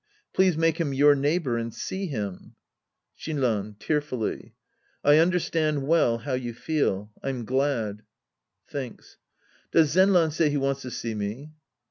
[0.33, 2.55] Please make him your neighbor and see him.
[3.15, 4.55] Shinran {tearfully).
[5.03, 7.11] I understand well how you feel.
[7.21, 8.01] I'm glad.
[8.67, 9.17] {Thinks.)
[9.71, 11.51] Does Zenran say he wants to see me